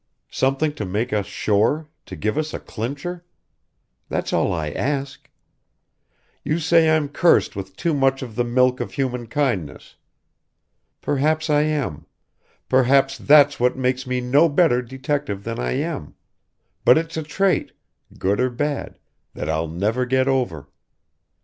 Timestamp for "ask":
4.71-5.29